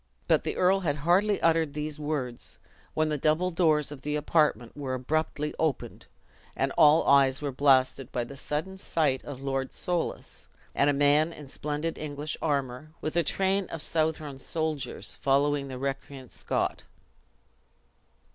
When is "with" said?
12.99-13.15